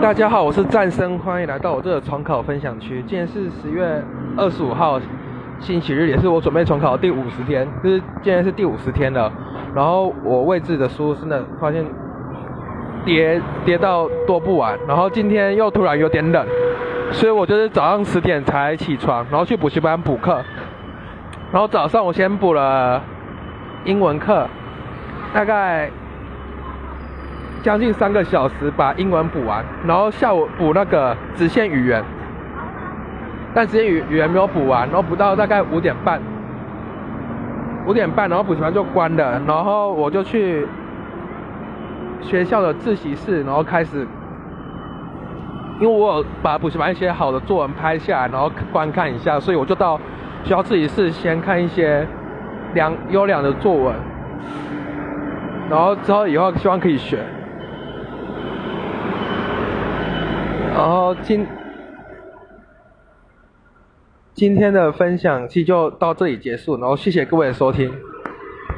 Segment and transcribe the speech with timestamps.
[0.00, 3.02] 大家好，我是战生，欢迎来到我这个重考分享区。
[3.04, 4.00] 今天是十月
[4.36, 4.98] 二十五号，
[5.58, 9.30] 星期日，也是我准备重考的第五十天，就是今天是第五十天了。
[9.74, 11.84] 然后我位置的书真的发现
[13.04, 16.46] 跌跌到多不完，然后今天又突然有点冷，
[17.10, 20.40] 所以我就是早上十点才起床，然后去补习班补课。
[21.50, 23.02] 然后早上我先补了
[23.84, 24.48] 英文课，
[25.34, 25.90] 大概。
[27.68, 32.02] 将近三个小时把英文补完，然后下午补那个直线语言，
[33.52, 36.18] 但直线语语言没有补完，然后补到大概五点半，
[37.86, 40.66] 五点半，然后补习班就关了，然后我就去
[42.22, 44.08] 学校的自习室，然后开始，
[45.78, 50.00] 因为我有把补习班一些好的作文拍下来，然后观看一下，所以我就到
[50.42, 52.06] 学校自习室先看一些
[52.72, 53.94] 良优良的作文，
[55.68, 57.18] 然后之后以后希望可以学。
[60.78, 61.44] 然后今
[64.32, 67.92] 今天的分享期就到这里结束，然后谢谢各位的收听。